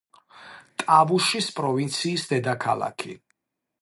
ტავუშის 0.83 1.49
პროვინციის 1.59 2.25
დედაქალაქი. 2.33 3.15